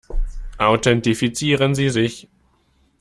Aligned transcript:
Authentifizieren 0.57 1.75
Sie 1.75 1.91
sich! 1.91 2.27